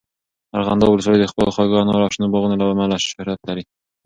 [0.57, 3.63] ارغنداب ولسوالۍ د خپلو خوږو انارو او شنو باغونو له امله شهرت لري.